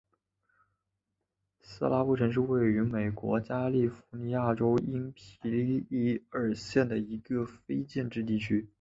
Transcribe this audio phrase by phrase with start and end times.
[1.61, 8.67] 斯拉布城是位于美国加利福尼亚州因皮里尔县的一个非建制地区。